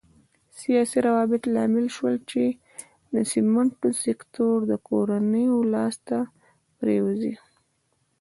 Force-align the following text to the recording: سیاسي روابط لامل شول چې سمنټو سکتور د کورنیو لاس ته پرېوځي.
سیاسي 0.59 0.97
روابط 1.07 1.41
لامل 1.53 1.85
شول 1.95 2.15
چې 2.31 2.43
سمنټو 3.31 3.89
سکتور 4.05 4.57
د 4.71 4.73
کورنیو 4.87 5.57
لاس 5.73 5.95
ته 6.07 6.17
پرېوځي. 6.77 7.33